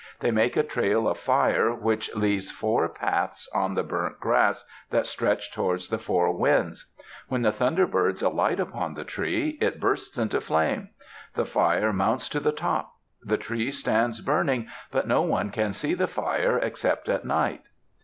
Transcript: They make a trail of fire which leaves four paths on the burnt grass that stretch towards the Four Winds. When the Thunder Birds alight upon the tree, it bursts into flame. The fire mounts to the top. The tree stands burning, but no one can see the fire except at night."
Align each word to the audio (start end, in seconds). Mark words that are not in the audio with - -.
They 0.19 0.31
make 0.31 0.57
a 0.57 0.63
trail 0.63 1.07
of 1.07 1.19
fire 1.19 1.71
which 1.75 2.11
leaves 2.15 2.49
four 2.49 2.89
paths 2.89 3.47
on 3.53 3.75
the 3.75 3.83
burnt 3.83 4.19
grass 4.19 4.65
that 4.89 5.05
stretch 5.05 5.51
towards 5.53 5.89
the 5.89 5.99
Four 5.99 6.35
Winds. 6.35 6.89
When 7.27 7.43
the 7.43 7.51
Thunder 7.51 7.85
Birds 7.85 8.23
alight 8.23 8.59
upon 8.59 8.95
the 8.95 9.03
tree, 9.03 9.59
it 9.61 9.79
bursts 9.79 10.17
into 10.17 10.41
flame. 10.41 10.89
The 11.35 11.45
fire 11.45 11.93
mounts 11.93 12.29
to 12.29 12.39
the 12.39 12.51
top. 12.51 12.95
The 13.21 13.37
tree 13.37 13.69
stands 13.69 14.21
burning, 14.21 14.69
but 14.89 15.07
no 15.07 15.21
one 15.21 15.51
can 15.51 15.71
see 15.71 15.93
the 15.93 16.07
fire 16.07 16.57
except 16.57 17.07
at 17.07 17.23
night." 17.23 17.61